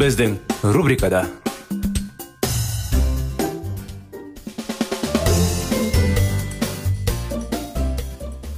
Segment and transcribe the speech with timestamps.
[0.00, 0.38] Біздің
[0.72, 1.26] рубрикада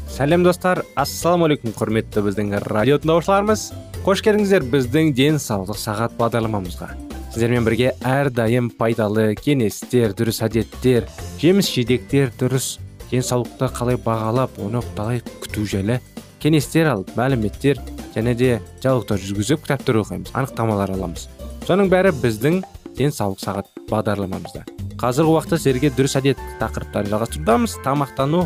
[0.06, 3.64] сәлем достар ассалаумағалейкум құрметті біздің радио тыңдаушыларымыз
[4.06, 6.92] қош келдіңіздер біздің денсаулық сағат бағдарламамызға
[7.32, 11.10] сіздермен бірге әрдайым пайдалы кеңестер дұрыс әдеттер
[11.42, 12.76] жеміс жидектер дұрыс
[13.10, 15.98] денсаулықты қалай бағалап оны қалай күту жайлы
[16.38, 17.82] кеңестер алып мәліметтер
[18.14, 21.28] және де диалогтар жүргізіп кітаптар оқимыз анықтамалар аламыз.
[21.66, 22.60] Соның бәрі біздің
[22.98, 24.64] денсаулық сағат бағдарламамызда.
[25.00, 27.78] Қазіргі уақытта сіздерге дұрыс әдет тақырыптарын жалғастырудамыз.
[27.86, 28.44] Тамақтану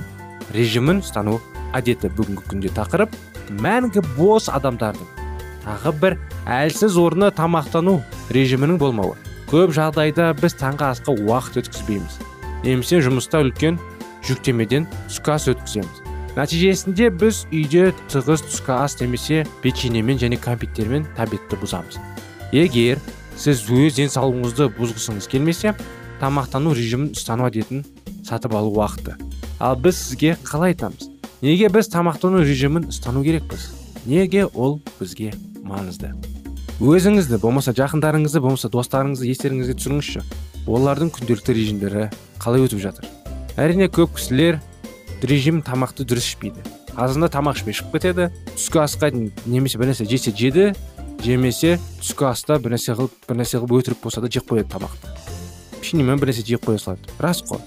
[0.54, 1.38] режимін ұстану
[1.76, 3.12] әдеті бүгінгі күнде тақырып.
[3.62, 5.12] Мәңгі бос адамдардың
[5.66, 7.98] тағы бір әлсіз орны тамақтану
[8.34, 9.16] режимінің болмауы.
[9.50, 12.18] Көп жағдайда біз таңғы асқа уақыт өткізбейміз.
[12.64, 13.78] Немесе жұмыста үлкен
[14.26, 16.02] жүктемеден түскі ас өткіземіз.
[16.36, 21.98] Нәтижесінде біз үйде тығыз түскі ас немесе печеньемен және кәмпиттермен тәбетті бұзамыз.
[22.54, 23.00] Егер
[23.36, 25.74] сіз өз денсаулығыңызды бұзғысыңыз келмесе
[26.20, 27.82] тамақтану режимін ұстану әдетін
[28.26, 29.16] сатып алу уақыты.
[29.58, 31.10] Ал біз сізге қалай айтамыз?
[31.42, 33.68] Неге біз тамақтану режимін ұстану керекпіз?
[34.06, 35.34] Неге ол бізге
[35.66, 36.14] маңызды?
[36.80, 40.24] Өзіңізді болмаса жақындарыңызды болмаса достарыңызды естеріңізге түсіріңізші.
[40.66, 42.08] Олардың күнделікті режимдері
[42.42, 43.06] қалай өтіп жатыр?
[43.56, 44.60] Әрине көп кісілер
[45.22, 46.64] режим тамақты дұрыс ішпейді.
[46.96, 49.10] Азанда тамақ ішпей шығып кетеді түскі асқа
[49.46, 50.70] немесе бір нәрсе жесе жеді
[51.24, 55.12] жемесе түскі аста бір нәрсе қылып бір нәрсе қылып өтірік болса да жеп қояды тамақты.
[55.80, 57.08] Печеньемен бір нәрсе жеп қоя салады.
[57.18, 57.60] Рас қой.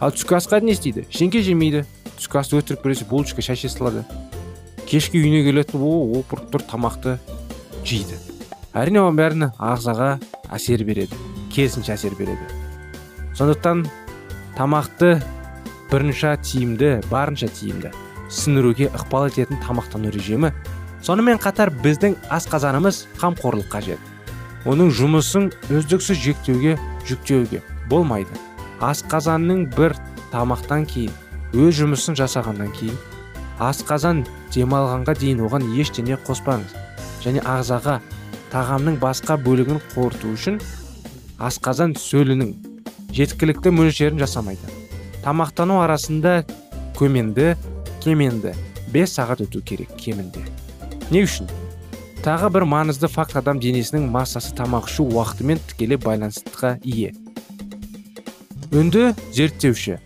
[0.00, 1.06] Ал түскі асқа не істейді?
[1.10, 1.84] Ештеңке жемейді.
[2.16, 4.04] Түскі асты өтірік бір нәрсе булочка шәй салады.
[4.86, 7.18] Кешке үйіне келеді о опырып тұр тамақты
[7.84, 8.18] жейді.
[8.72, 10.16] Әрине оның бәріне ағзаға
[10.52, 11.16] әсер береді.
[11.52, 12.46] Керісінше әсер береді.
[13.36, 13.86] Сондықтан
[14.56, 15.16] тамақты
[15.90, 17.92] бірінші тиімді барынша тиімді
[18.32, 20.50] сіңіруге ықпал ететін тамақтану режимі
[21.02, 24.00] сонымен қатар біздің асқазанымыз қамқорлық қажет.
[24.66, 26.76] Оның жұмысын үздіксіз жектеуге
[27.06, 28.32] жүктеуге болмайды.
[28.80, 29.94] Асқазанның бір
[30.32, 31.12] тамақтан кейін
[31.56, 32.96] өз жұмысын жасағаннан кейін
[33.62, 36.74] асқазан демалғанға дейін оған ештеңе қоспаңыз.
[37.24, 38.00] Және ағзаға
[38.52, 40.60] тағамның басқа бөлігін қорыту үшін
[41.38, 42.52] асқазан сөлінің
[43.16, 44.68] жеткілікті мөлшерін жасамайды.
[45.24, 46.42] Тамақтану арасында
[46.98, 47.54] көменді
[48.04, 48.54] кеменді
[48.92, 50.44] 5 сағат өту керек кемінде.
[51.10, 51.50] Не үшін.
[52.24, 57.12] Тағы бір маңызды факт адам денесінің массасы тамақ ішу уақытымен тікелей байланыстыға ие.
[58.74, 60.00] Үнді зерттеуші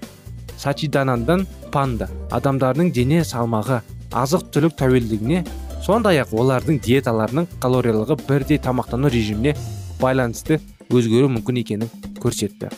[0.60, 2.10] сачиданандан панда.
[2.30, 3.80] Адамдардың дене салмағы
[4.12, 5.44] азық түлік тәуелдігіне
[5.84, 9.54] сондай ақ олардың диеталарының калориялығы бірдей тамақтану режиміне
[10.02, 10.60] байланысты
[10.92, 11.90] өзгеруі мүмкін екенін
[12.20, 12.68] көрсетті.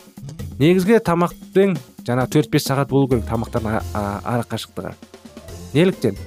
[0.62, 1.74] Негізгі тамақтың
[2.06, 4.94] жаңа 4-5 сағат болу керек тамақтардың ара қашықтығы
[5.74, 6.18] неліктен?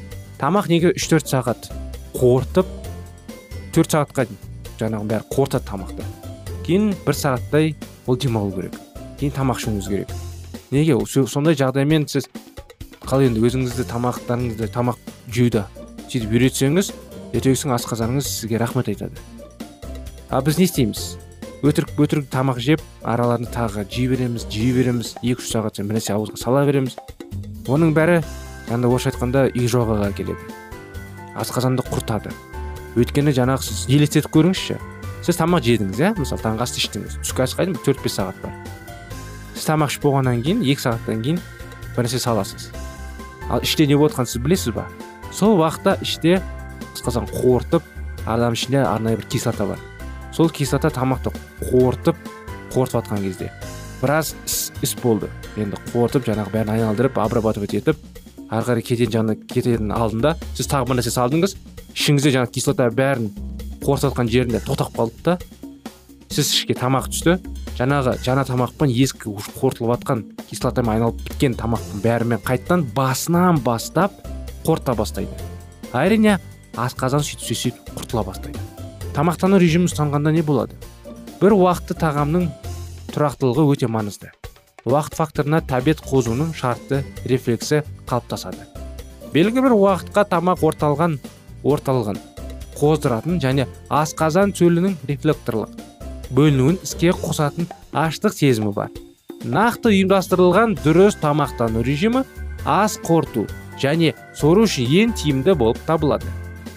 [0.42, 1.70] Тамақ неге 3-4 сағат
[2.16, 2.68] қорытып
[3.76, 4.26] 4 сағатқа
[4.80, 6.06] жаңағы бәрі қорытады тамақты.
[6.66, 7.74] Кейін бір сағаттай
[8.08, 8.78] ол демалу керек.
[9.20, 10.14] Кейін тамақ ішуіңіз керек.
[10.72, 10.96] Неге?
[11.06, 12.30] Сондай жағдаймен сіз
[13.04, 15.66] қалай енді өзіңізді тамақтарыңызды тамақ жеуді
[16.08, 16.92] сөйтіп үйретсеңіз
[17.36, 19.20] ертеңгісін асқазаныңыз сізге рахмет айтады.
[20.32, 21.18] Ал біз не істейміз?
[21.66, 26.16] Өтірік өтірік тамақ жеп араларында тағы жей береміз жей береміз екі үш сағат бір нәрсе
[26.16, 26.98] ауызға сала береміз.
[27.68, 28.22] Оның бәрі
[28.70, 30.65] жаңағыдай орысша айтқанда изжогаға келеді.
[31.36, 32.32] Асқазанды құртады.
[32.96, 34.78] Өйткені жаңағы сіз елестетіп көріңізші.
[35.26, 36.12] Сіз тамақ жедіңіз иә?
[36.20, 37.18] Мысалы таңғы асты іштіңіз.
[37.26, 38.54] Түскі асқа дейін төрт бес сағат бар.
[39.56, 41.42] Сіз тамақ ішіп болғаннан кейін екі сағаттан кейін
[41.96, 42.70] бір нәрсе саласыз.
[43.50, 44.88] Ал іште не болып сіз білесіз ба?
[45.34, 46.40] Сол уақытта іште
[46.94, 47.84] асқазан қорытып
[48.26, 49.80] адам ішінде арнайы бір кислота бар.
[50.32, 51.34] Сол кислота тамақты
[51.68, 52.16] қорытып
[52.72, 53.52] қорытып жатқан кезде
[54.02, 55.30] біраз іс, іс болды.
[55.58, 57.98] Енді қорытып жаңағы бәрін айналдырып обрабатывать етіп
[58.50, 61.56] ары қарай кететін жағына кететін алдында сіз тағы бір нәрсе салдыңыз.
[61.96, 63.30] Ішіңізде жаңағы кислота бәрін
[63.82, 65.38] қорытып жатқан жерінде тоқтап қалды да
[66.30, 67.40] сіз ішке тамақ түсті.
[67.76, 74.16] Жаңағы жаңа тамақпен ескі қорытылып жатқан кислотамен айналып біткен тамақтың бәрімен қайтадан басынан бастап
[74.64, 75.32] қорыта бастайды.
[75.92, 76.38] Әрине
[76.76, 78.60] асқазан сөйтсе сөйтіп құртыла бастайды.
[79.16, 80.76] Тамақтану режимін ұстанғанда не болады?
[81.42, 82.50] Бір уақытты тағамның
[83.12, 84.32] тұрақтылығы өте маңызды.
[84.86, 88.62] Уақыт факторына тәбет қозуының шартты рефлексі қалыптасады.
[89.34, 91.18] Белгілі бір уақытқа тамақ орталған
[91.66, 92.20] орталған
[92.78, 95.74] қоздыратын және асқазан цөлінің рефлекторлық
[96.38, 98.94] бөлінуін іске қосатын аштық сезімі бар.
[99.46, 102.24] Нақты ұйымдастырылған дұрыс тамақтану режимі
[102.66, 103.46] ас қорыту
[103.82, 106.30] және сору үшін ең тиімді болып табылады.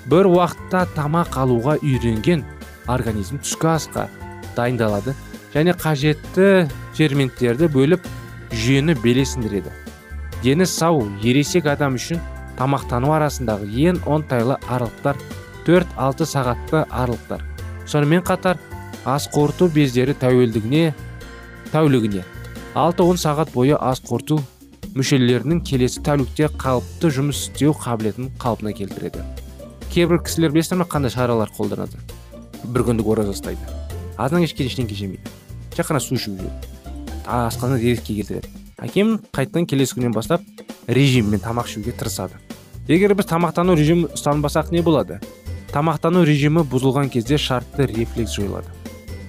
[0.08, 2.44] Бір уақытта тамақ алуға үйренген
[2.88, 4.08] организм түскі асқа
[4.56, 5.14] дайындалады.
[5.54, 8.06] Және қажетті ферменттерді бөліп
[8.52, 9.72] жүйені белесіндіреді.
[10.42, 12.20] Дені сау ересек адам үшін
[12.58, 15.18] тамақтану арасындағы ең оңтайлы аралықтар
[15.66, 17.42] 4-6 сағатты аралықтар
[17.86, 18.58] сонымен қатар
[19.04, 20.92] ас қорыту бездері тәуелдігіне
[21.72, 22.24] тәулігіне
[22.74, 24.40] 6-10 сағат бойы ас қорыту
[24.98, 29.24] мүшелерінің келесі тәулікте қалыпты жұмыс істеу қабілетін қалпына келтіреді.
[29.92, 32.00] Кейбір кісілер білесіздер қандай шаралар қолданады?
[32.64, 33.87] Бір күндік ораза ұстайды.
[34.18, 35.38] Азаннан кешке ештеңе жемейді
[35.74, 36.76] тек қана су ішіп жүреді
[37.28, 38.48] асқазан ретке келтіреді.
[38.80, 40.42] Әкем қайтадан келесі күннен бастап
[40.88, 42.38] режиммен тамақ ішуге тырысады.
[42.88, 45.18] Егер біз тамақтану режимін ұстанбасақ не болады?
[45.72, 48.70] Тамақтану режимі бұзылған кезде шартты рефлекс жойылады.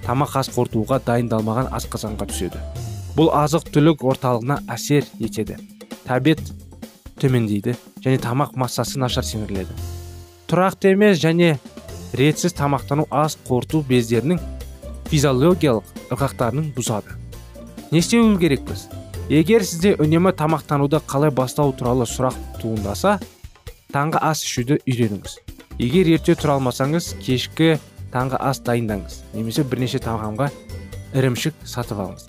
[0.06, 2.62] Тамақ ас қорытуға дайындалмаған асқазанға түседі.
[3.16, 5.58] Бұл азық түлік орталығына әсер етеді.
[6.06, 6.40] Тәбет
[7.20, 9.76] төмендейді және тамақ массасы нашар сіңіріледі.
[10.48, 11.58] Тұрақты емес және
[12.16, 14.40] ретсіз тамақтану ас қорыту бездерінің
[15.10, 17.16] физиологиялық ырғақтарын бұзады.
[17.90, 18.86] Не істеу керекпіз?
[19.30, 23.16] Егер сізде үнемі тамақтануды қалай бастау туралы сұрақ туындаса
[23.94, 25.34] таңғы ас ішуді үйреніңіз.
[25.82, 27.76] Егер ерте тұра алмасаңыз кешкі
[28.14, 30.50] таңғы ас дайындаңыз немесе бірнеше тағамға
[31.18, 32.26] ірімшік сатып алыңыз.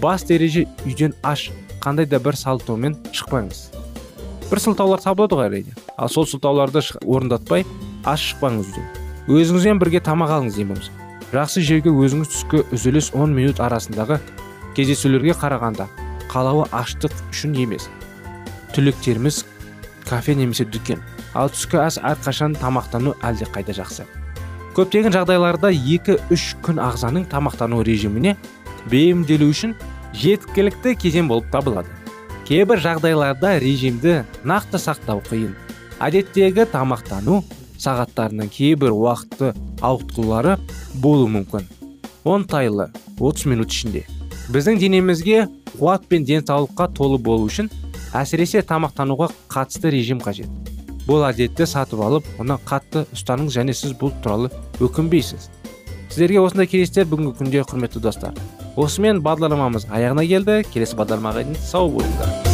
[0.00, 1.50] Бас ереже үйден аш
[1.84, 3.68] қандай да бір салтаумен шықпаңыз.
[4.50, 5.76] Бір сылтаулар табылады ғой әрине.
[5.96, 7.64] Ал сол сылтауларды орындатпай
[8.04, 8.92] аш шықпаңыз үйден.
[9.28, 10.76] Өзіңізбен бірге тамақ алыңыз ең
[11.32, 14.20] жақсы жеуге өзіңіз түскі үзіліс 10 минут арасындағы
[14.76, 15.88] кездесулерге қарағанда
[16.30, 17.88] қалауы аштық үшін емес.
[18.74, 19.44] Түлектеріміз
[20.08, 21.02] кафе немесе дүкен
[21.34, 24.06] ал түскі ас әрқашан тамақтану әлде қайда жақсы.
[24.74, 28.36] Көптеген жағдайларда 2-3 күн ағзаның тамақтану режиміне
[28.90, 29.76] бейімделу үшін
[30.18, 31.90] жеткілікті кезең болып табылады.
[32.44, 35.54] Кейбір жағдайларда режимді нақты сақтау қиын.
[36.02, 37.42] Әдеттегі тамақтану
[37.80, 39.54] сағаттарының кейбір уақытты
[39.84, 40.56] ауытқулары
[41.02, 41.66] болуы мүмкін.
[42.24, 42.88] Оңтайлы
[43.20, 44.04] 30 минут ішінде.
[44.52, 45.46] Біздің денемізге
[45.76, 47.70] қуат пен денсаулыққа толы болу үшін
[48.16, 50.48] әсіресе тамақтануға қатысты режим қажет.
[51.04, 54.48] Бұл әдетті сатып алып оны қатты ұстаныңыз және сіз бұл туралы
[54.80, 55.50] өкінбейсіз.
[56.08, 58.38] Сіздерге осындай кеңестер бүгінгі күнде құрметті достар.
[58.80, 60.62] Осымен бағдарламамыз аяғына келді.
[60.72, 62.53] Келесі бағдарламаға дейін сау болыңыздар.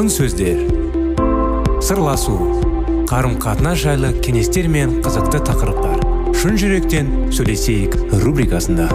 [0.00, 0.60] Алтын сөздер.
[1.84, 2.32] Сырласу
[3.10, 6.00] қарым қатынас жайлы кеңестер мен қызықты тақырыптар.
[6.40, 8.86] Шын жүректен сөйлесейік рубрикасында.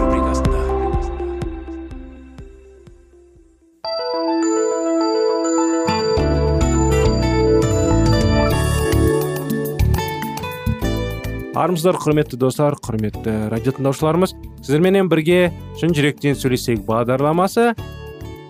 [11.54, 14.34] Армысыздар құрметті достар құрметті радио тыңдаушыларымыз
[14.64, 17.76] сіздерменен бірге шын жүректен сөйлесейік бағдарламасы.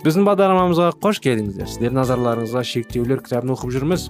[0.06, 1.66] Біздің бағдарламамызға қош келдіңіздер.
[1.66, 4.04] Сіздер назарларыңызға шектеулер кітабын оқып жүрміз.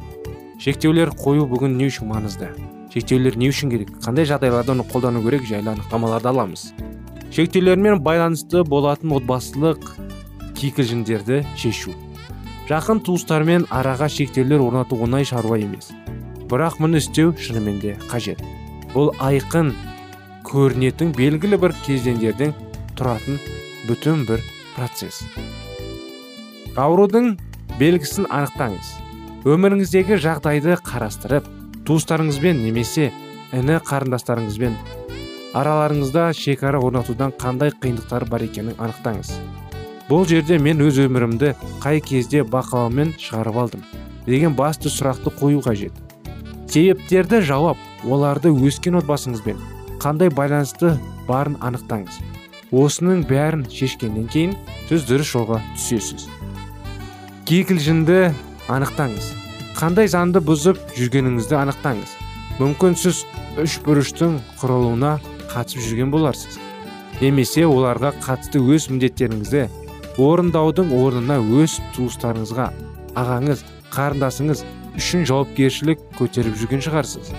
[0.61, 2.51] Шектеулер қою бүгін не үшін маңызды?
[2.93, 3.95] Шектеулер не үшін керек?
[4.05, 6.67] Қандай жағдайларда оны қолдану керек жайлы анықтамаларды аламыз.
[7.33, 9.89] Шектеулермен байланысты болатын отбасылық
[10.61, 11.95] кикілжіңдерді шешу.
[12.69, 15.95] Жақын туыстармен араға шектеулер орнату оңай шаруа емес.
[16.51, 18.43] Бірақ мұны істеу шынымен де қажет.
[18.93, 19.73] Бұл айқын
[20.45, 22.53] көрінетін белгілі бір кезеңдерден
[22.99, 23.41] тұратын
[23.89, 24.45] бүтін бір
[24.77, 25.25] процесс.
[26.77, 27.37] Аурудың
[27.81, 28.89] белгісін анықтаңыз.
[29.49, 31.47] Өміріңіздегі жағдайды қарастырып
[31.89, 33.09] туыстарыңызбен немесе
[33.57, 34.77] іні қарындастарыңызбен
[35.57, 39.33] араларыңызда шекара орнатудан қандай қиындықтар бар екенін анықтаңыз.
[40.11, 43.87] Бұл жерде мен өз өмірімді қай кезде бақылаумен шығарып алдым
[44.27, 45.97] деген басты сұрақты қою қажет.
[46.69, 49.57] Себептерді жауап оларды өскен отбасыңызбен
[50.03, 52.21] қандай байланысты барын анықтаңыз.
[52.75, 54.57] Осының бәрін шешкеннен кейін
[54.91, 56.27] сіз дұрыс жолға түсесіз.
[57.47, 58.33] Кикілжіңді
[58.75, 59.27] анықтаңыз.
[59.79, 62.15] Қандай заңды бұзып жүргеніңізді анықтаңыз.
[62.59, 63.21] Мүмкін сіз
[63.63, 65.13] үш бұрыштың құрылуына
[65.53, 66.57] қатысып жүрген боларсыз.
[67.21, 69.63] Немесе оларға қатысты өз міндеттеріңізді
[70.27, 72.67] орындаудың орнына өз туыстарыңызға
[73.23, 73.63] ағаңыз
[73.95, 74.65] қарындасыңыз
[74.99, 77.31] үшін жауапкершілік көтеріп жүрген шығарсыз.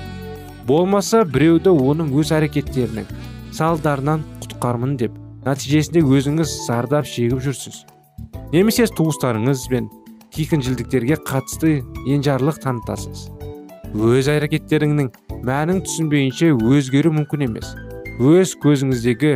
[0.72, 3.12] Болмаса біреуді оның өз әрекеттерінің
[3.60, 7.84] салдарынан құтқармын деп нәтижесінде өзіңіз зардап шегіп жүрсіз.
[8.54, 9.90] Немесе туыстарыңыз бен
[10.38, 13.28] қатысты енжарлық танытасыз.
[13.96, 15.10] Өз әрекеттеріңнің
[15.48, 17.72] мәнін түсінбейінше өзгеру мүмкін емес.
[18.20, 19.34] Өз көзіңіздегі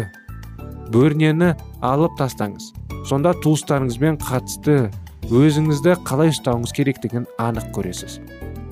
[0.92, 2.72] бөрнені алып тастаңыз.
[3.08, 4.92] Сонда туыстарыңызбен қатысты
[5.32, 8.20] өзіңізді қалай ұстауыңыз керектігін анық көресіз.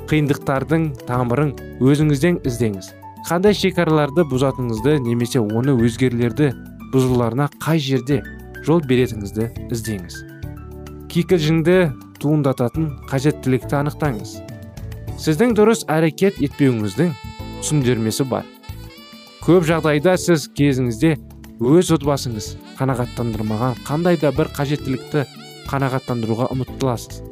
[0.10, 2.92] Қиындықтардың тамырын өзіңізден іздеңіз.
[3.30, 6.52] Қандай шекараларды бұзатыныңызды немесе оны өзгерлерді
[6.94, 8.24] бұзуларына қай жерде
[8.68, 10.20] жол беретіңізді іздеңіз
[11.10, 11.78] кикілжіңді
[12.22, 14.36] туындататын қажеттілікті анықтаңыз.
[15.20, 17.16] Сіздің дұрыс әрекет етпеуіңіздің
[17.64, 18.46] түсіндірмесі бар.
[19.42, 21.16] Көп жағдайда сіз кезіңізде
[21.60, 25.26] өз отбасыңыз қанағаттандырмаған қандай да бір қажеттілікті
[25.72, 27.24] қанағаттандыруға ұмытыласыз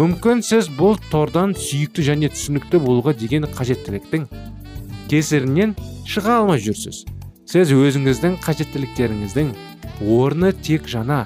[0.00, 4.26] мүмкін сіз бұл тордан сүйікті және түсінікті болуға деген қажеттіліктің
[5.12, 5.76] кесірінен
[6.08, 7.04] шыға алмай жүрсіз.
[7.44, 9.50] Сіз өзіңіздің қажеттіліктеріңіздің
[10.00, 11.24] орны тек жана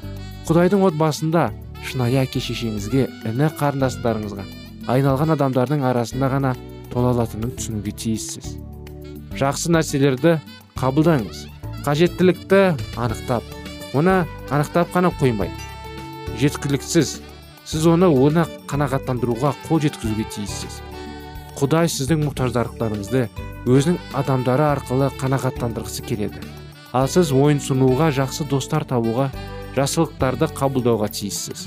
[0.49, 1.51] құдайдың отбасында
[1.87, 4.47] шынайы әке шешеңізге іні қарындастарыңызға
[4.93, 6.55] айналған адамдардың арасында ғана
[6.93, 8.57] тола алатынын түсінуге тиіссіз.
[9.37, 10.37] Жақсы нәрселерді
[10.79, 11.43] қабылдаңыз.
[11.85, 12.61] Қажеттілікті
[12.97, 13.45] анықтап.
[13.95, 15.51] Оны анықтап қана қоймай.
[16.41, 17.21] Жеткіліксіз.
[17.67, 20.81] Сіз оны оны қанағаттандыруға қол жеткізуге тиіссіз.
[21.59, 23.27] Құдай сіздің мұқтаждықтарыңызды
[23.67, 26.41] өзінің адамдары арқылы қанағаттандырғысы келеді.
[26.97, 29.29] Ал сіз ойынсынуға жақсы достар табуға
[29.77, 31.67] жақсылықтарды қабылдауға тиіссіз.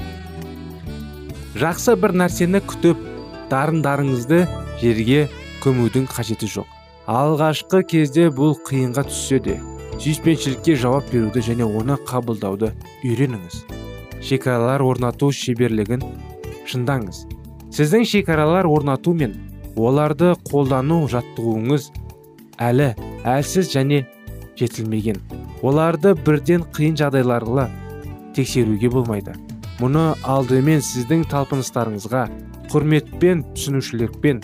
[1.59, 3.03] Жақсы бір нәрсені күтіп
[3.51, 4.39] дарындарыңызды
[4.81, 5.27] жерге
[5.63, 6.69] көмудің қажеті жоқ.
[7.09, 9.59] Алғашқы кезде бұл қиынға түссе де
[9.99, 12.71] сүйіспеншілікке жауап беруді және оны қабылдауды
[13.03, 13.63] үйреніңіз.
[14.25, 16.05] Шекаралар орнату шеберлігін
[16.69, 17.25] шыңдаңыз.
[17.75, 19.35] Сіздің шекаралар орнату мен
[19.75, 21.89] оларды қолдану жаттығуыңыз
[22.69, 22.93] әлі
[23.27, 24.05] әлсіз және
[24.59, 25.19] жетілмеген.
[25.63, 27.69] Оларды бірден қиын жағдайларла
[28.35, 29.33] тексеруге болмайды.
[29.79, 32.25] Мұны алдымен сіздің талпыныстарыңызға
[32.71, 34.41] құрметпен түсінушілікпен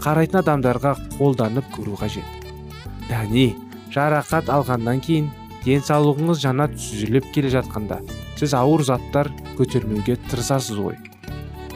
[0.00, 2.24] қарайтын адамдарға қолданып көру қажет.
[3.10, 3.52] Яғни
[3.94, 5.28] жарақат алғаннан кейін
[5.64, 8.00] денсаулығыңыз жаңа түзеліп келе жатқанда
[8.38, 10.96] сіз ауыр заттар көтермеуге тырысасыз ғой.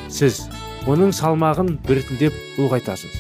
[0.09, 0.45] Сіз
[0.89, 3.13] оның салмағын біртіндеп ұлғайтасыз.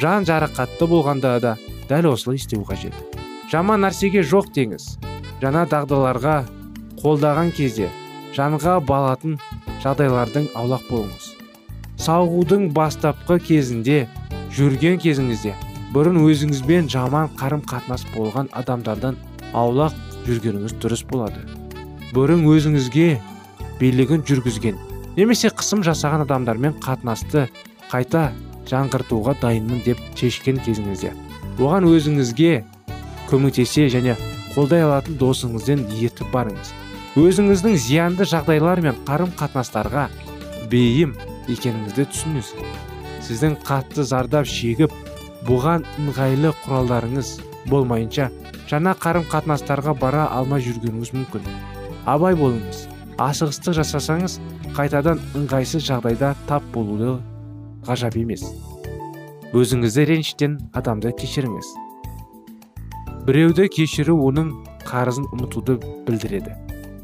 [0.00, 1.56] Жан жарақатты болғанда да
[1.88, 2.94] дәл осылай істеу қажет.
[3.52, 4.94] Жаман нәрсеге жоқ деңіз.
[5.42, 6.36] Жаңа дағдыларға
[7.02, 7.90] қолдаған кезде
[8.36, 9.38] жанға балатын
[9.82, 11.26] жағдайлардың аулақ болыңыз.
[12.00, 14.06] Сауғудың бастапқы кезінде
[14.56, 15.52] жүрген кезіңізде
[15.94, 19.18] бұрын өзіңізбен жаман қарым қатынас болған адамдардан
[19.54, 19.94] аулақ
[20.26, 21.44] жүргеніңіз дұрыс болады.
[22.14, 23.20] Бұрын өзіңізге
[23.78, 24.80] билігін жүргізген
[25.18, 27.46] немесе қысым жасаған адамдармен қатынасты
[27.92, 28.30] қайта
[28.70, 31.12] жаңғыртуға дайынмын деп шешкен кезіңізде.
[31.60, 32.64] Оған өзіңізге
[33.30, 34.16] көмектесе және
[34.54, 36.72] қолдай алатын досыңыздан ертіп барыңыз
[37.20, 40.08] өзіңіздің зиянды жағдайлар мен қарым қатынастарға
[40.72, 41.16] бейім
[41.48, 42.80] екеніңізді түсінесіз
[43.28, 44.92] сіздің қатты зардап шегіп
[45.48, 47.36] бұған ыңғайлы құралдарыңыз
[47.68, 48.30] болмайынша
[48.70, 51.48] жаңа қарым қатынастарға бара алмай жүргеніңіз мүмкін.
[52.08, 52.86] Абай болыңыз.
[53.20, 54.38] Асығыстық жасасаңыз
[54.76, 57.18] қайтадан ыңғайсыз жағдайда тап болуы
[57.86, 58.44] ғажап емес.
[59.54, 61.83] Өзіңізді реніштен адамды кешіріңіз.
[63.24, 64.50] Біреуді кешіру оның
[64.84, 66.52] қарызын ұмытуды білдіреді.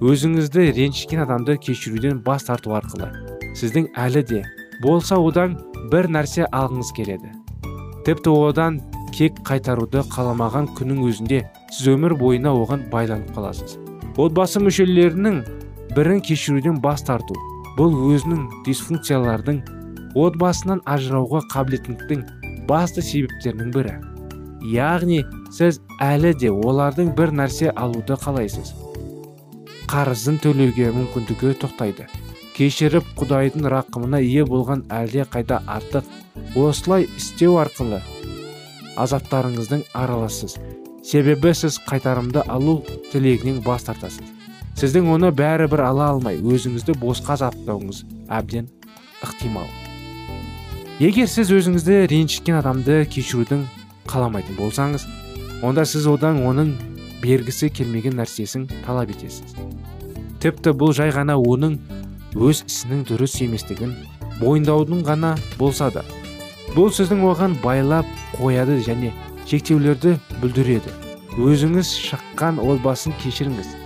[0.05, 3.09] Өзіңізді ренжіткен адамды кешіруден бас тарту арқылы
[3.57, 4.41] сіздің әлі де
[4.85, 5.57] болса одан
[5.93, 7.33] бір нәрсе алғыңыз келеді.
[8.05, 8.83] Тіпті одан
[9.17, 11.41] кек қайтаруды қаламаған күннің өзінде
[11.73, 13.79] сіз өмір бойына оған байланып қаласыз.
[14.21, 15.43] Отбасы мүшелерінің
[15.97, 17.37] бірін кешіруден бас тарту
[17.81, 19.65] бұл өзінің дисфункциялардың
[20.21, 22.25] отбасынан ажырауға қабілеттіліктің
[22.69, 24.00] басты себептерінің бірі.
[24.69, 28.73] Яғни сіз әлі де олардың бір нәрсе алуды қалайсыз.
[29.90, 32.07] Қарызын төлеуге мүмкіндігі тоқтайды.
[32.54, 36.07] Кешіріп құдайдың рақымына ие болған әлде қайда артық
[36.61, 38.00] осылай істеу арқылы
[39.00, 40.59] азаптарыңыздың араласыз.
[41.04, 44.26] Себебі сіз қайтарымды алу тілегінен бас тартасыз.
[44.78, 48.69] Сіздің оны бәрібір ала алмай өзіңізді босқа азаптауыңыз әбден
[49.25, 49.66] ықтимал.
[51.00, 53.64] Егер сіз өзіңізді ренжіткен адамды кешірудің
[54.11, 55.07] қаламайтын болсаңыз
[55.62, 56.73] онда сіз одан оның
[57.23, 59.57] бергісі келмеген нәрсесін талап етесіз.
[60.40, 61.76] Тіпті бұл жай ғана оның
[62.35, 63.95] өз ісінің дұрыс еместігін
[64.40, 66.05] мойындаудың ғана болса да
[66.75, 69.12] бұл сіздің оған байлап қояды және
[69.45, 70.97] шектеулерді бүлдіреді.
[71.38, 73.76] Өзіңіз шыққан отбасын кешіріңіз.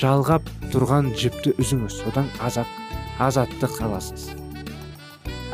[0.00, 2.00] Жалғап тұрған жіпті үзіңіз.
[2.04, 2.68] Содан азат
[3.20, 4.30] азаттық аласыз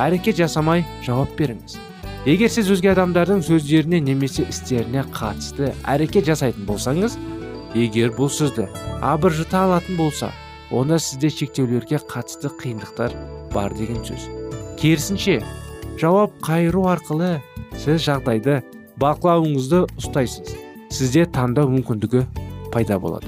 [0.00, 1.76] әрекет жасамай жауап беріңіз.
[2.22, 7.16] Егер сіз өзге адамдардың сөздеріне немесе істеріне қатысты әрекет жасайтын болсаңыз
[7.74, 8.68] егер бұл сізді
[9.02, 10.28] абыржыта алатын болса
[10.70, 13.16] онда сізде шектеулерге қатысты қиындықтар
[13.52, 14.28] бар деген сөз.
[14.78, 15.40] Керісінше
[15.98, 17.40] жауап қайыру арқылы
[17.74, 18.60] сіз жағдайды
[19.02, 20.54] бақылауыңызды ұстайсыз.
[20.94, 22.22] Сізде таңдау мүмкіндігі
[22.70, 23.26] пайда болады.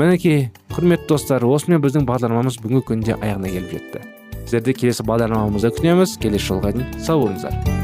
[0.00, 4.04] Мінекей құрметті достар осымен біздің бағдарламамыз бүгінгі күнде аяғына келіп жетті.
[4.44, 7.83] Сіздерді келесі бағдарламамызда күтеміз келесі жолға дейін сау болыңыздар.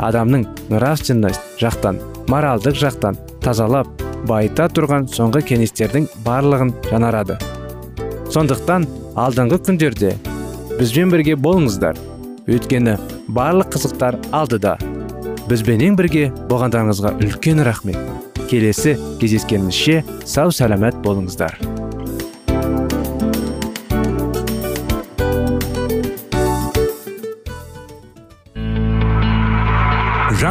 [0.00, 3.88] адамның нравственность жақтан моральдық жақтан тазалап
[4.28, 7.38] байыта тұрған соңғы кеңестердің барлығын жанарады.
[8.30, 8.86] сондықтан
[9.16, 10.14] алдыңғы күндерде
[10.78, 11.98] бізбен бірге болыңыздар.
[12.46, 12.96] Өйткені
[13.28, 14.76] барлық қызықтар алдыда.
[15.50, 17.98] Бізбенен бірге болғандарыңызға үлкен рахмет.
[18.50, 21.58] Келесі кездескенімізше сау сәлемет болыңыздар.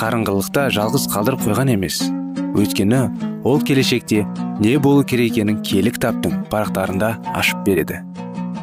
[0.00, 1.98] қарыңғылықта жалғыз қалдырып қойған емес.
[2.56, 3.00] Өйткені
[3.44, 4.22] ол келешекте
[4.60, 8.00] не болу керек екенін киелі кітаптың парақтарында ашып береді.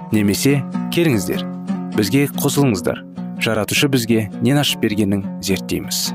[0.09, 0.63] Немесе
[0.95, 1.43] келіңіздер
[1.93, 3.03] бізге қосылыңыздар.
[3.43, 6.07] Жаратушы бізге нен ашып бергенін зерттейміз.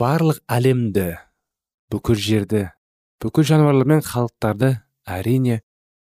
[0.00, 1.10] Барлық әлемді
[1.92, 2.62] бүкіл жерді
[3.20, 5.60] бүкіл жануарлар мен халықтарды әрине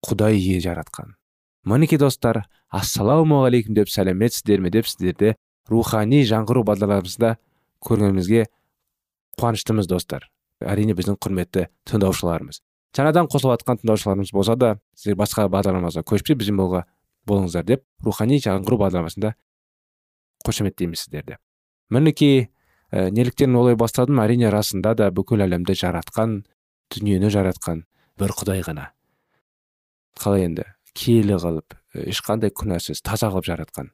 [0.06, 1.19] құдай ие жаратқан.
[1.70, 5.36] Мінекей достар ассалаумағалейкум деп сәлеметсіздер ме деп сіздерді
[5.70, 7.36] рухани жаңғыру бағдарламамызда
[7.86, 8.48] көргенімізге
[9.40, 10.28] қуаныштымыз достар.
[10.60, 12.62] Әрине біздің құрметті тыңдаушыларымыз.
[12.98, 16.84] Жаңадан қосылып жатқан тыңдаушыларымыз болса да сіздер басқа бағдарламамызға көшпей бізбен болуға
[17.30, 19.36] болыңыздар деп рухани жаңғыру бағдарламасында
[20.46, 21.38] қошеметтейміз сіздерді.
[21.94, 22.50] Мінекей
[22.92, 26.42] ә, неліктен олай бастадым әрине расында да бүкіл әлемді жаратқан
[26.90, 27.86] дүниені жаратқан
[28.20, 28.90] бір құдай ғана.
[30.20, 30.66] Қалай енді?
[30.98, 33.92] Киелі қылып ешқандай күнәсіз таза қылып жаратқан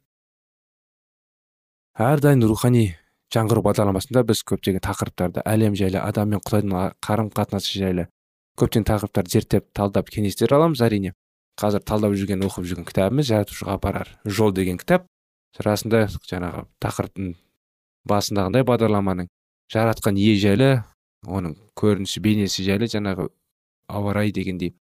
[1.95, 2.89] әрдайым рухани
[3.33, 8.07] жаңғыру бағдарламасында біз көптеген тақырыптарды әлем жайлы адам мен құдайдың қарым қатынасы жайлы
[8.59, 10.81] көптеген тақырыптарды зерттеп талдап кеңестер аламыз.
[10.85, 11.13] Әрине
[11.59, 15.07] қазір талдап жүрген оқып жүрген кітабымыз жаратушыға апарар жол деген кітап.
[15.55, 17.35] Расында жаңағы тақырыптың
[18.11, 19.29] басындағындай бағдарламаның
[19.71, 20.71] жаратқан ие жайлы
[21.23, 23.29] оның көрінісі бейнесі жайлы жаңағы
[23.87, 24.75] ауа райы дегендей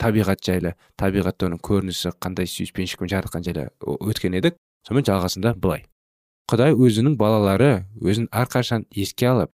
[0.00, 4.56] табиғат жайлы табиғатта оның көрінісі қандай сүйіспеншілікпен жаратқан жайлы өткен едік.
[4.86, 5.84] Сонымен жалғасында былай.
[6.50, 9.52] Құдай өзінің балалары өзін әрқашан еске алып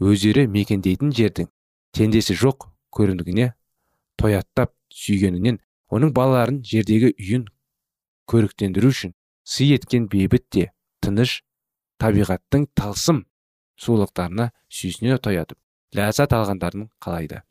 [0.00, 1.50] өздері мекендейтін жердің
[1.96, 3.50] теңдесі жоқ көрінгеніне
[4.20, 5.60] тояттап сүйгенінен
[5.92, 7.44] оның балаларын жердегі үйін
[8.30, 9.12] көріктендіру үшін
[9.44, 10.70] сый еткен бейбіт те
[11.04, 11.40] тыныш
[12.00, 13.24] табиғаттың талсым
[13.80, 15.58] сұлулықтарына сүйсіне тоятып
[15.96, 17.42] ләззат алғандарын қалайды.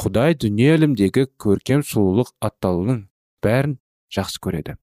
[0.00, 3.06] Құдай дүние әлемдегі көркем сұлулық атталуының
[3.44, 3.78] бәрін
[4.12, 4.76] жақсы көреді.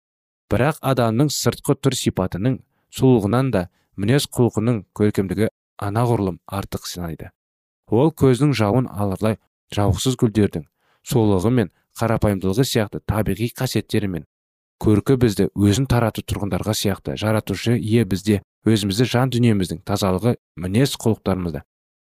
[0.52, 2.60] Бірақ адамның сыртқы түр сипатының
[2.93, 5.49] сұлулығынан да мінез құлқының көркемдігі
[5.82, 7.30] анағұрлым артық санайды
[7.93, 9.38] ол көздің жауын алырлай
[9.76, 10.65] жауықсыз гүлдердің
[11.10, 14.26] сұлулығы мен қарапайымдылығы сияқты табиғи қасиеттерімен
[14.84, 21.63] көркі бізді өзін тарату тұрғындарға сияқты жаратушы ие бізде өзімізді жан дүниеміздің тазалығы мінез құлықтарымызды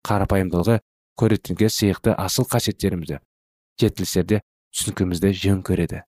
[0.08, 0.78] қарапайымдылығы
[1.18, 3.18] көретін сияқты асыл қасиеттерімізді
[3.80, 4.42] жетілістерде
[4.74, 6.02] түсінкімізді жөн көреді.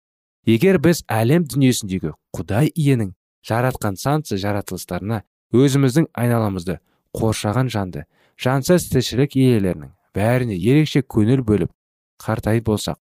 [0.47, 3.13] Егер біз әлем дүниесіндегі құдай иенің
[3.47, 6.79] жаратқан сансыз жаратылыстарына өзіміздің айналамызды
[7.17, 8.05] қоршаған жанды
[8.41, 11.73] жансыз тіршілік иелерінің бәріне ерекше көңіл бөліп
[12.25, 12.99] қартайып болсақ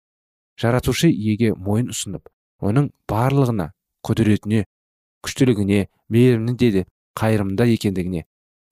[0.61, 2.31] жаратушы иеге мойын ұсынып
[2.65, 3.71] оның барлығына
[4.07, 4.65] құдіретіне
[5.27, 6.85] күштілігіне мейірімінде де
[7.19, 8.25] қайырымда екендігіне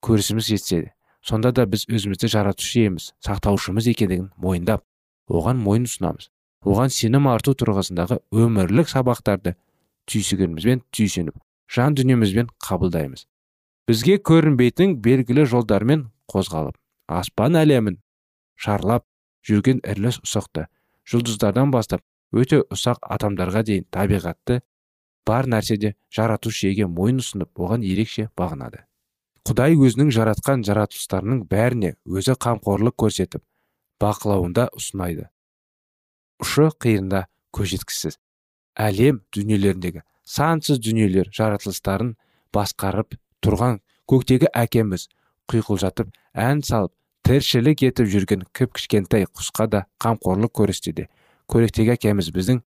[0.05, 0.81] көрісіміз жетсе
[1.23, 4.83] сонда да біз өзімізді жаратушы иеміз сақтаушымыз екендігін мойындап
[5.31, 6.29] оған мойын ұсынамыз.
[6.63, 9.55] Оған сенім арту тұрғысындағы өмірлік сабақтарды
[10.11, 11.39] түйсігенімізбен түйсініп
[11.71, 13.25] жан дүниемізбен қабылдаймыз.
[13.87, 16.77] Бізге көрінбейтін белгілі жолдармен қозғалып
[17.11, 17.99] аспан әлемін
[18.55, 19.03] шарлап
[19.47, 20.67] жүрген ірілі ұсақты
[21.11, 24.61] жұлдыздардан бастап өте ұсақ атомдарға дейін табиғатты
[25.27, 28.85] бар нәрседе жаратушы иеге мойын ұсынып оған ерекше бағынады.
[29.43, 33.43] Құдай өзінің жаратқан жаратылыстарының бәріне өзі қамқорлық көрсетіп
[33.99, 35.27] бақылауында ұсынайды.
[36.43, 37.25] Ұшы қиырында
[37.55, 38.17] көз жеткісіз
[38.79, 42.15] әлем дүниелеріндегі сансыз дүниелер жаратылыстарын
[42.55, 45.09] басқарып тұрған көктегі әкеміз
[45.51, 46.95] құйқылжатып ән салып
[47.27, 51.09] тіршілік етіп жүрген кіп кішкентай құсқа да қамқорлық көрсетеді.
[51.51, 52.63] Көректегі әкеміз біздің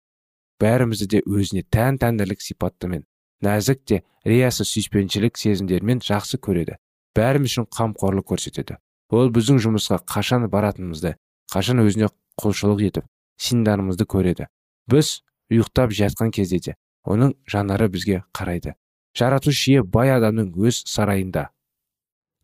[0.61, 3.05] бәрімізді де өзіне тән тәндірлік сипаттымен
[3.45, 6.77] нәзік те риясыз сүйіспеншілік сезімдерімен жақсы көреді.
[7.17, 8.77] Бәріміз үшін қамқорлық көрсетеді.
[9.09, 11.15] Ол біздің жұмысқа қашан баратынымызды
[11.53, 12.09] қашан өзіне
[12.41, 13.05] құлшылық етіп
[13.41, 14.47] синдарымызды көреді.
[14.89, 15.21] Біз
[15.51, 16.75] ұйықтап жатқан кезде де
[17.07, 18.75] оның жанары бізге қарайды.
[19.17, 21.49] Жаратушы ие бай адамның өз сарайында.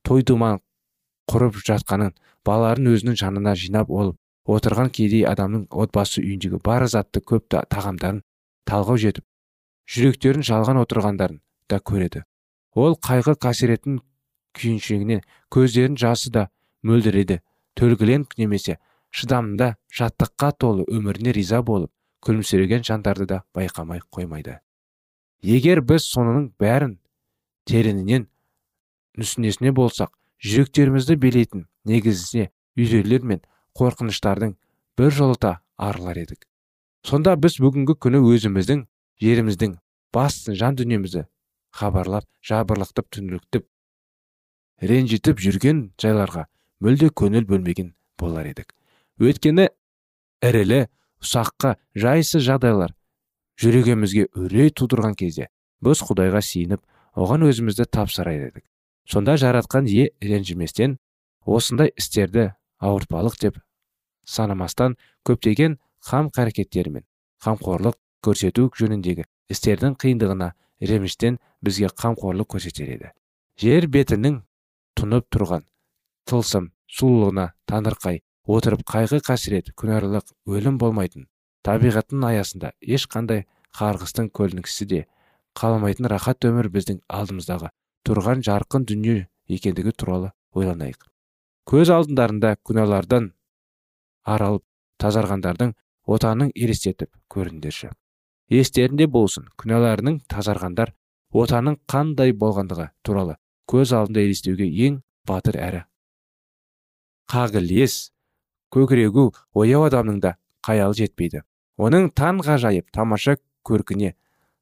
[0.04, 0.62] Той думан
[1.30, 4.18] құрып жатқанын балаларын өзінің жанына жинап олып
[4.50, 8.24] отырған кедей адамның отбасы үйіндегі бар затты көп тағамдарын
[8.68, 9.24] талғау жетіп
[9.90, 12.24] жүректерін жалған отырғандарын да көреді.
[12.76, 14.00] Ол қайғы қасіреттің
[14.58, 16.48] күйіншегінен көздерін жасы да
[16.84, 17.42] мөлдіреді.
[17.78, 18.78] Төлгілен немесе
[19.14, 21.92] шыдамында жаттыққа толы өміріне риза болып
[22.26, 24.60] күлімсіреген жандарды да байқамай қоймайды.
[25.42, 26.98] Егер біз соның бәрін
[27.70, 28.28] тереңінен
[29.18, 33.42] нүсінесіне болсақ жүректерімізді билейтін негізіне үйрейлер мен
[33.78, 34.56] қорқыныштардың
[34.98, 36.48] бір жолыта арылар едік.
[37.04, 38.86] Сонда біз бүгінгі күні өзіміздің
[39.24, 39.78] жеріміздің
[40.14, 41.26] басты жан дүниемізді
[41.74, 43.68] хабарлап жабырлықтып түніліктіп
[44.84, 46.46] ренжітіп жүрген жайларға
[46.84, 48.74] мүлде көңіл бөлмеген болар едік.
[49.22, 49.70] Өйткені
[50.44, 50.84] ірілі
[51.24, 52.94] ұсаққа жайсыз жағдайлар
[53.62, 55.48] жүрегімізге үрей тудырған кезде
[55.84, 56.84] біз құдайға сиініп
[57.16, 58.66] оған өзімізді тапсыра едік.
[59.08, 60.98] Сонда жаратқан ие ренжіместен
[61.46, 62.52] осындай істерді
[62.84, 63.60] ауыртпалық деп
[64.26, 67.06] санамастан көптеген хам қарекеттерімен
[67.44, 70.50] қамқорлық көрсету жөніндегі істердің қиындығына
[70.90, 73.12] реміштен бізге қамқорлық көрсетер еді.
[73.60, 74.40] Жер бетінің
[75.00, 75.68] тұнып тұрған
[76.30, 78.22] тылсым сұлулығына таңырқай
[78.56, 81.28] отырып қайғы қасірет күнәрлық өлім болмайтын
[81.68, 83.46] табиғаттың аясында ешқандай
[83.78, 85.06] қарғыстың көлінгісі де
[85.60, 87.72] қаламайтын рахат өмір біздің алдымыздағы
[88.08, 91.00] тұрған жарқын дүние екендігі туралы ойланайық.
[91.70, 93.32] Көз алдындарында күнәлардан
[94.28, 94.66] аралып
[95.00, 97.94] тазарғандардың отанын елестетіп көріңдерші.
[98.60, 100.94] Естерінде болсын күнәларының тазарғандар
[101.34, 103.38] отаның қандай болғандығы туралы
[103.72, 105.82] көз алдында елестеуге ең батыр әрі.
[107.32, 107.96] Қағілез
[108.74, 110.36] көкірегі ояу адамның да
[110.66, 111.42] қаялы жетпейді.
[111.78, 114.14] Оның таң ғажайып тамаша көркіне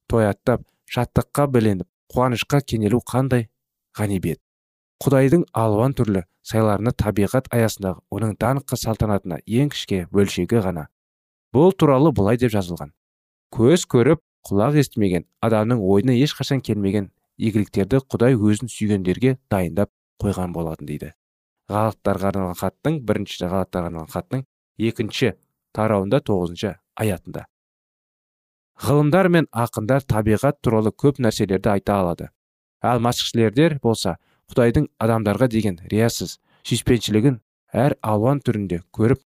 [0.07, 3.49] тояттап шаттыққа біленіп қуанышқа кенелу қандай
[3.97, 4.39] ғанибет?
[5.01, 10.87] Құдайдың алуан түрлі сайларына табиғат аясындағы оның даңқы салтанатына ең кішке бөлшегі ғана.
[11.51, 12.93] Бұл туралы былай деп жазылған.
[13.51, 19.91] Көз көріп құлақ естімеген адамның ойына ешқашан келмеген игіліктерді құдай өзін сүйгендерге дайындап
[20.23, 21.13] қойған болатын дейді.
[21.71, 24.43] Ғалаттарға арналған хаттың бірінші ғалаттарға арналған хаттың
[24.89, 25.33] екінші
[25.75, 27.45] тарауында тоғызыншы аятында.
[28.81, 32.29] Ғылымдар мен ақындар табиғат туралы көп нәрселерді айта алады.
[32.81, 34.15] Ал мәсіхшілердер болса
[34.49, 37.41] құдайдың адамдарға деген риясыз сүйіспеншілігін
[37.73, 39.21] әр алуан түрінде көріп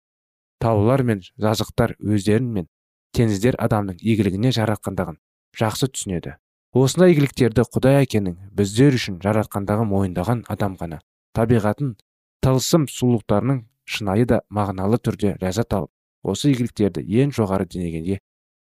[0.63, 2.67] таулар мен жазықтар өздерін мен
[3.13, 5.17] теңіздер адамның игілігіне жаратқандығын
[5.59, 6.35] жақсы түсінеді.
[6.73, 11.01] Осындай игіліктерді құдай әкенің біздер үшін жаратқандығын мойындаған адам ғана.
[11.37, 11.95] Табиғатын
[12.41, 15.91] тылсым сұлулықтарының шынайы да мағыналы түрде ләззат алып
[16.33, 18.19] осы игіліктерді ең жоғары деңгейге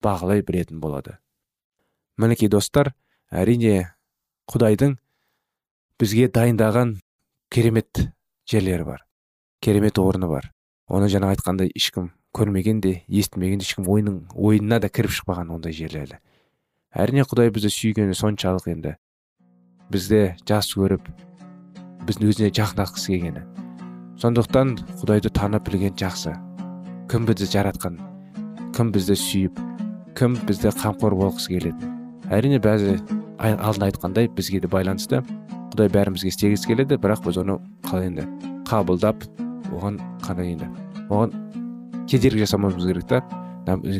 [0.04, 1.18] бағалай білетін болады.
[2.16, 2.94] Мінекей достар
[3.30, 3.90] әрине
[4.50, 4.96] құдайдың
[6.00, 6.96] бізге дайындаған
[7.52, 8.08] керемет
[8.48, 9.04] жерлері бар
[9.60, 10.52] керемет орны бар.
[10.88, 15.74] Оны жаңа айтқандай ешкім көрмеген де естімеген де ешкім ойының ойына да кіріп шықпаған ондай
[15.76, 16.22] жерлерді
[16.96, 18.94] әрине құдай бізді сүйгені соншалық енді.
[19.92, 21.04] Бізді жас көріп
[22.08, 23.44] біздің өзіне жақындатқысы келгені.
[24.18, 26.34] Сондықтан құдайды танып білген жақсы.
[27.12, 28.00] Кім бізді жаратқан
[28.76, 29.60] кім бізді сүйіп
[30.18, 31.92] кім бізді қамқор болғысы келеді.
[32.32, 32.98] Әрине бәзі
[33.38, 35.22] алдында айтқандай бізге де байланысты.
[35.72, 38.26] Құдай бәрімізге істегісі келеді бірақ біз оны қалай енді
[38.68, 39.28] қабылдап
[39.70, 40.68] оған қандай енді.
[41.08, 41.32] Оған
[42.08, 43.22] кедергі жасамауымыз керек та.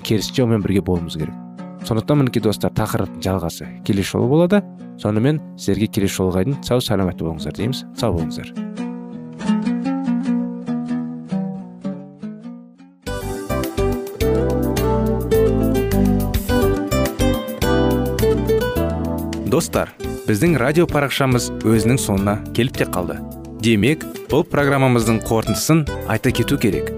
[0.04, 1.36] Керісінше онымен бірге болуымыз керек.
[1.84, 3.68] Сондықтан мінекей достар тақырыптың жалғасы.
[3.84, 4.62] Келесі жолы болады.
[4.98, 7.84] Сонымен сіздерге келесі жолға дейін сау саламатты болыңыздар дейміз.
[7.96, 8.52] Сау болыңыздар.
[19.48, 19.94] Достар
[20.28, 23.16] біздің радио парақшамыз өзінің соңына келіп те қалды.
[23.64, 26.97] Демек бұл программамыздың қорытындысын айта кету керек.